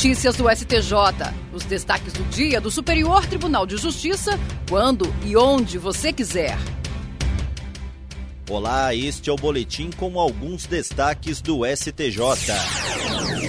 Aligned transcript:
Notícias 0.00 0.34
do 0.34 0.48
STJ. 0.48 0.94
Os 1.52 1.62
destaques 1.64 2.14
do 2.14 2.24
dia 2.30 2.58
do 2.58 2.70
Superior 2.70 3.26
Tribunal 3.26 3.66
de 3.66 3.76
Justiça, 3.76 4.40
quando 4.66 5.04
e 5.26 5.36
onde 5.36 5.76
você 5.76 6.10
quiser. 6.10 6.56
Olá, 8.48 8.94
este 8.94 9.28
é 9.28 9.32
o 9.34 9.36
boletim 9.36 9.90
com 9.90 10.18
alguns 10.18 10.64
destaques 10.64 11.42
do 11.42 11.66
STJ. 11.66 12.18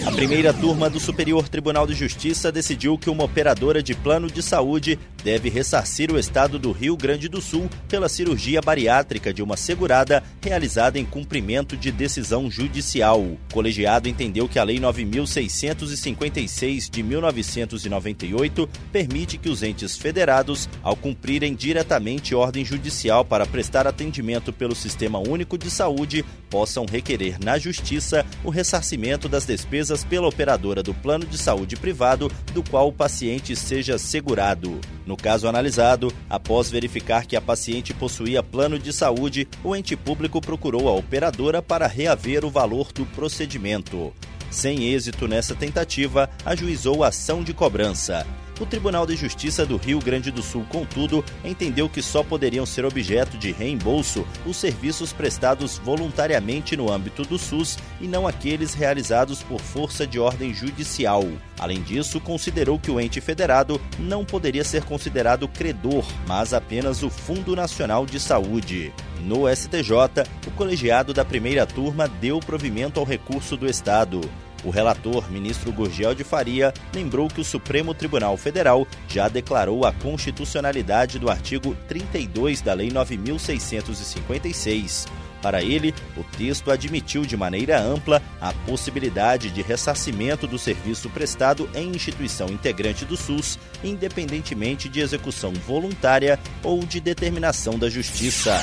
A 0.03 0.11
primeira 0.11 0.51
turma 0.51 0.89
do 0.89 0.99
Superior 0.99 1.47
Tribunal 1.47 1.85
de 1.85 1.93
Justiça 1.93 2.51
decidiu 2.51 2.97
que 2.97 3.07
uma 3.07 3.23
operadora 3.23 3.83
de 3.83 3.93
plano 3.93 4.31
de 4.31 4.41
saúde 4.41 4.97
deve 5.23 5.47
ressarcir 5.47 6.11
o 6.11 6.17
estado 6.17 6.57
do 6.57 6.71
Rio 6.71 6.97
Grande 6.97 7.29
do 7.29 7.39
Sul 7.39 7.69
pela 7.87 8.09
cirurgia 8.09 8.59
bariátrica 8.61 9.31
de 9.31 9.43
uma 9.43 9.55
segurada 9.55 10.23
realizada 10.41 10.97
em 10.97 11.05
cumprimento 11.05 11.77
de 11.77 11.91
decisão 11.91 12.49
judicial. 12.49 13.21
O 13.21 13.37
colegiado 13.53 14.09
entendeu 14.09 14.49
que 14.49 14.57
a 14.57 14.63
Lei 14.63 14.79
9656 14.79 16.89
de 16.89 17.03
1998 17.03 18.67
permite 18.91 19.37
que 19.37 19.49
os 19.49 19.61
entes 19.61 19.95
federados, 19.95 20.67
ao 20.81 20.95
cumprirem 20.95 21.53
diretamente 21.53 22.33
ordem 22.33 22.65
judicial 22.65 23.23
para 23.23 23.45
prestar 23.45 23.85
atendimento 23.85 24.51
pelo 24.51 24.73
Sistema 24.73 25.19
Único 25.19 25.59
de 25.59 25.69
Saúde, 25.69 26.25
possam 26.49 26.85
requerer 26.85 27.37
na 27.39 27.59
Justiça 27.59 28.25
o 28.43 28.49
ressarcimento 28.49 29.29
das 29.29 29.45
despesas 29.45 29.90
pela 30.03 30.27
operadora 30.27 30.81
do 30.81 30.93
plano 30.93 31.25
de 31.25 31.37
saúde 31.37 31.75
privado 31.75 32.31
do 32.53 32.63
qual 32.63 32.87
o 32.87 32.93
paciente 32.93 33.55
seja 33.55 33.97
segurado. 33.97 34.79
No 35.05 35.17
caso 35.17 35.47
analisado, 35.47 36.11
após 36.29 36.69
verificar 36.69 37.25
que 37.25 37.35
a 37.35 37.41
paciente 37.41 37.93
possuía 37.93 38.41
plano 38.41 38.79
de 38.79 38.93
saúde, 38.93 39.47
o 39.63 39.75
ente 39.75 39.95
público 39.95 40.39
procurou 40.39 40.87
a 40.87 40.93
operadora 40.93 41.61
para 41.61 41.87
reaver 41.87 42.45
o 42.45 42.49
valor 42.49 42.91
do 42.91 43.05
procedimento. 43.05 44.13
Sem 44.49 44.93
êxito 44.93 45.27
nessa 45.27 45.55
tentativa, 45.55 46.29
ajuizou 46.45 47.03
a 47.03 47.07
ação 47.07 47.43
de 47.43 47.53
cobrança. 47.53 48.25
O 48.61 48.65
Tribunal 48.67 49.07
de 49.07 49.15
Justiça 49.15 49.65
do 49.65 49.75
Rio 49.75 49.97
Grande 49.97 50.29
do 50.29 50.43
Sul, 50.43 50.63
contudo, 50.69 51.25
entendeu 51.43 51.89
que 51.89 51.99
só 51.99 52.21
poderiam 52.21 52.63
ser 52.63 52.85
objeto 52.85 53.35
de 53.35 53.51
reembolso 53.51 54.23
os 54.45 54.55
serviços 54.55 55.11
prestados 55.11 55.79
voluntariamente 55.79 56.77
no 56.77 56.91
âmbito 56.91 57.23
do 57.23 57.39
SUS 57.39 57.79
e 57.99 58.07
não 58.07 58.27
aqueles 58.27 58.75
realizados 58.75 59.41
por 59.41 59.59
força 59.59 60.05
de 60.05 60.19
ordem 60.19 60.53
judicial. 60.53 61.23
Além 61.59 61.81
disso, 61.81 62.21
considerou 62.21 62.77
que 62.77 62.91
o 62.91 63.01
ente 63.01 63.19
federado 63.19 63.81
não 63.97 64.23
poderia 64.23 64.63
ser 64.63 64.83
considerado 64.83 65.47
credor, 65.47 66.05
mas 66.27 66.53
apenas 66.53 67.01
o 67.01 67.09
Fundo 67.09 67.55
Nacional 67.55 68.05
de 68.05 68.19
Saúde. 68.19 68.93
No 69.21 69.49
STJ, 69.51 70.23
o 70.45 70.51
colegiado 70.51 71.15
da 71.15 71.25
primeira 71.25 71.65
turma 71.65 72.07
deu 72.07 72.39
provimento 72.39 72.99
ao 72.99 73.05
recurso 73.07 73.57
do 73.57 73.65
Estado. 73.65 74.21
O 74.63 74.69
relator, 74.69 75.31
ministro 75.31 75.71
Gurgel 75.71 76.13
de 76.13 76.23
Faria, 76.23 76.73
lembrou 76.93 77.27
que 77.27 77.41
o 77.41 77.45
Supremo 77.45 77.93
Tribunal 77.93 78.37
Federal 78.37 78.87
já 79.07 79.27
declarou 79.27 79.85
a 79.85 79.91
constitucionalidade 79.91 81.17
do 81.17 81.29
artigo 81.29 81.75
32 81.87 82.61
da 82.61 82.73
Lei 82.73 82.91
9656. 82.91 85.07
Para 85.41 85.63
ele, 85.63 85.93
o 86.15 86.23
texto 86.23 86.69
admitiu 86.69 87.23
de 87.23 87.35
maneira 87.35 87.81
ampla 87.81 88.21
a 88.39 88.53
possibilidade 88.53 89.49
de 89.49 89.63
ressarcimento 89.63 90.45
do 90.45 90.59
serviço 90.59 91.09
prestado 91.09 91.67
em 91.73 91.89
instituição 91.89 92.47
integrante 92.49 93.05
do 93.05 93.17
SUS, 93.17 93.57
independentemente 93.83 94.87
de 94.87 94.99
execução 94.99 95.51
voluntária 95.51 96.39
ou 96.63 96.85
de 96.85 96.99
determinação 96.99 97.79
da 97.79 97.89
Justiça. 97.89 98.61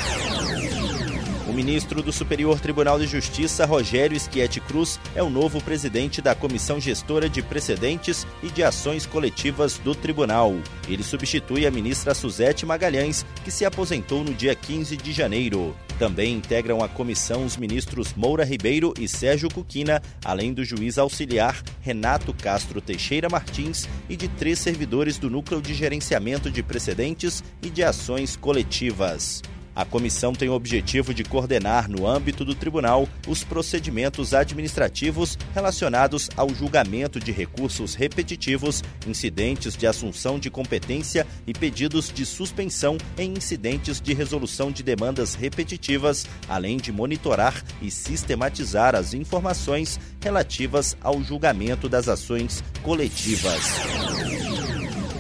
Ministro 1.59 2.05
do 2.05 2.13
Superior 2.13 2.61
Tribunal 2.61 3.01
de 3.01 3.07
Justiça, 3.09 3.67
Rogério 3.67 4.17
Schietti 4.21 4.61
Cruz, 4.61 5.01
é 5.13 5.21
o 5.25 5.29
novo 5.29 5.61
presidente 5.61 6.23
da 6.23 6.33
Comissão 6.33 6.79
Gestora 6.79 7.29
de 7.29 7.43
Precedentes 7.43 8.25
e 8.45 8.49
de 8.49 8.63
Ações 8.63 9.05
Coletivas 9.05 9.77
do 9.77 9.93
Tribunal. 9.93 10.55
Ele 10.87 11.03
substitui 11.03 11.67
a 11.67 11.71
ministra 11.73 12.15
Suzete 12.15 12.65
Magalhães, 12.65 13.27
que 13.43 13.51
se 13.51 13.65
aposentou 13.65 14.23
no 14.23 14.33
dia 14.33 14.55
15 14.55 14.97
de 14.97 15.11
janeiro. 15.11 15.75
Também 15.99 16.37
integram 16.37 16.81
a 16.81 16.89
comissão 16.89 17.45
os 17.45 17.57
ministros 17.57 18.15
Moura 18.15 18.45
Ribeiro 18.45 18.95
e 18.97 19.09
Sérgio 19.09 19.53
Cuquina, 19.53 20.01
além 20.25 20.55
do 20.55 20.65
juiz 20.65 20.97
auxiliar 20.97 21.61
Renato 21.81 22.33
Castro 22.33 22.81
Teixeira 22.81 23.29
Martins 23.29 23.89
e 24.09 24.15
de 24.15 24.29
três 24.29 24.61
servidores 24.61 25.19
do 25.19 25.29
Núcleo 25.29 25.61
de 25.61 25.75
Gerenciamento 25.75 26.53
de 26.53 26.63
Precedentes 26.63 27.43
e 27.61 27.69
de 27.69 27.83
Ações 27.83 28.37
Coletivas. 28.37 29.43
A 29.79 29.85
comissão 29.85 30.33
tem 30.33 30.49
o 30.49 30.55
objetivo 30.55 31.15
de 31.15 31.23
coordenar, 31.23 31.89
no 31.89 32.05
âmbito 32.05 32.45
do 32.45 32.53
tribunal, 32.53 33.09
os 33.29 33.45
procedimentos 33.45 34.35
administrativos 34.35 35.39
relacionados 35.55 36.29
ao 36.37 36.53
julgamento 36.53 37.21
de 37.21 37.31
recursos 37.31 37.95
repetitivos, 37.95 38.83
incidentes 39.07 39.77
de 39.77 39.87
assunção 39.87 40.37
de 40.37 40.51
competência 40.51 41.25
e 41.47 41.53
pedidos 41.53 42.13
de 42.13 42.27
suspensão 42.27 42.99
em 43.17 43.35
incidentes 43.35 44.01
de 44.01 44.13
resolução 44.13 44.73
de 44.73 44.83
demandas 44.83 45.37
repetitivas, 45.37 46.27
além 46.49 46.77
de 46.77 46.91
monitorar 46.91 47.63
e 47.81 47.89
sistematizar 47.89 48.97
as 48.97 49.15
informações 49.15 50.01
relativas 50.21 50.97
ao 51.01 51.23
julgamento 51.23 51.89
das 51.89 52.09
ações 52.09 52.65
coletivas. 52.83 53.63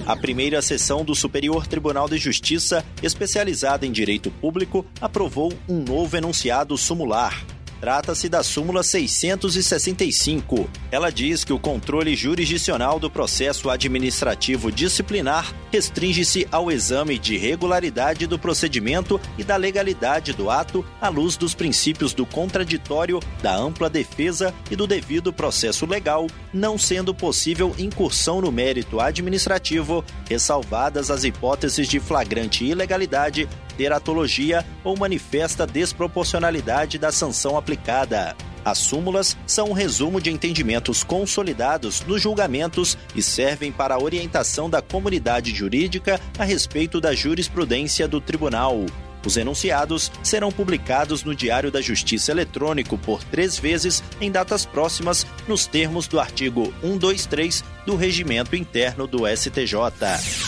A 0.08 0.16
primeira 0.16 0.62
sessão 0.62 1.04
do 1.04 1.14
Superior 1.14 1.66
Tribunal 1.66 2.08
de 2.08 2.16
Justiça, 2.16 2.82
especializada 3.02 3.84
em 3.84 3.92
direito 3.92 4.30
público, 4.30 4.86
aprovou 5.02 5.52
um 5.68 5.82
novo 5.82 6.16
enunciado 6.16 6.78
sumular 6.78 7.44
Trata-se 7.80 8.28
da 8.28 8.42
súmula 8.42 8.82
665. 8.82 10.68
Ela 10.90 11.10
diz 11.10 11.44
que 11.44 11.52
o 11.52 11.58
controle 11.58 12.16
jurisdicional 12.16 12.98
do 12.98 13.08
processo 13.08 13.70
administrativo 13.70 14.72
disciplinar 14.72 15.54
restringe-se 15.70 16.48
ao 16.50 16.70
exame 16.70 17.18
de 17.18 17.36
regularidade 17.36 18.26
do 18.26 18.38
procedimento 18.38 19.20
e 19.36 19.44
da 19.44 19.56
legalidade 19.56 20.32
do 20.32 20.50
ato 20.50 20.84
à 21.00 21.08
luz 21.08 21.36
dos 21.36 21.54
princípios 21.54 22.12
do 22.12 22.26
contraditório, 22.26 23.20
da 23.42 23.56
ampla 23.56 23.88
defesa 23.88 24.52
e 24.70 24.76
do 24.76 24.86
devido 24.86 25.32
processo 25.32 25.86
legal, 25.86 26.26
não 26.52 26.76
sendo 26.76 27.14
possível 27.14 27.74
incursão 27.78 28.40
no 28.40 28.50
mérito 28.50 29.00
administrativo, 29.00 30.04
ressalvadas 30.28 31.10
as 31.10 31.22
hipóteses 31.22 31.86
de 31.86 32.00
flagrante 32.00 32.64
ilegalidade, 32.64 33.48
teratologia 33.78 34.66
ou 34.82 34.98
manifesta 34.98 35.64
desproporcionalidade 35.64 36.98
da 36.98 37.12
sanção 37.12 37.56
aplicada. 37.56 38.36
As 38.64 38.78
súmulas 38.78 39.36
são 39.46 39.70
um 39.70 39.72
resumo 39.72 40.20
de 40.20 40.30
entendimentos 40.30 41.04
consolidados 41.04 42.02
nos 42.04 42.20
julgamentos 42.20 42.98
e 43.14 43.22
servem 43.22 43.70
para 43.70 43.94
a 43.94 44.02
orientação 44.02 44.68
da 44.68 44.82
comunidade 44.82 45.54
jurídica 45.54 46.20
a 46.36 46.44
respeito 46.44 47.00
da 47.00 47.14
jurisprudência 47.14 48.08
do 48.08 48.20
tribunal. 48.20 48.84
Os 49.24 49.36
enunciados 49.36 50.10
serão 50.22 50.50
publicados 50.50 51.22
no 51.22 51.34
Diário 51.34 51.70
da 51.70 51.80
Justiça 51.80 52.32
Eletrônico 52.32 52.98
por 52.98 53.22
três 53.24 53.58
vezes 53.58 54.02
em 54.20 54.30
datas 54.30 54.64
próximas, 54.64 55.26
nos 55.46 55.66
termos 55.66 56.06
do 56.06 56.20
artigo 56.20 56.72
123 56.82 57.64
do 57.86 57.96
Regimento 57.96 58.54
Interno 58.54 59.06
do 59.06 59.26
STJ. 59.26 60.47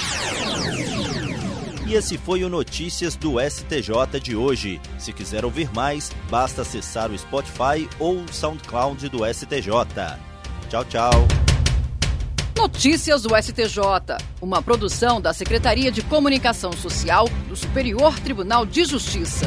E 1.90 1.94
esse 1.94 2.16
foi 2.16 2.44
o 2.44 2.48
Notícias 2.48 3.16
do 3.16 3.40
STJ 3.40 4.20
de 4.22 4.36
hoje. 4.36 4.80
Se 4.96 5.12
quiser 5.12 5.44
ouvir 5.44 5.68
mais, 5.74 6.12
basta 6.30 6.62
acessar 6.62 7.10
o 7.10 7.18
Spotify 7.18 7.88
ou 7.98 8.18
o 8.18 8.32
SoundCloud 8.32 9.08
do 9.08 9.26
STJ. 9.26 9.72
Tchau, 10.68 10.84
tchau. 10.84 11.10
Notícias 12.56 13.22
do 13.22 13.30
STJ, 13.34 14.18
uma 14.40 14.62
produção 14.62 15.20
da 15.20 15.32
Secretaria 15.32 15.90
de 15.90 16.00
Comunicação 16.02 16.72
Social 16.74 17.28
do 17.48 17.56
Superior 17.56 18.16
Tribunal 18.20 18.64
de 18.64 18.84
Justiça. 18.84 19.46